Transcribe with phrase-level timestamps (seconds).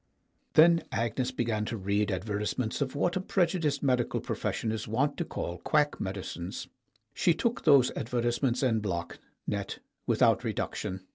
[0.53, 4.71] Then Agnes began to read advertisements of what ONE STONE 83 a prejudiced medical profession
[4.71, 6.67] is wont to call quack medicines.
[7.13, 9.77] She took those advertisements en bloc, net,
[10.07, 11.01] without reduction.